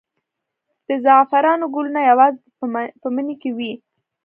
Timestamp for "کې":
3.41-3.49